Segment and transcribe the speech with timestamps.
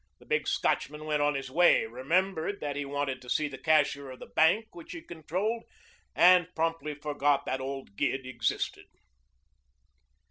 [0.17, 4.09] The big Scotchman went on his way, remembered that he wanted to see the cashier
[4.09, 5.61] of the bank which he controlled,
[6.15, 8.87] and promptly forgot that old Gid existed.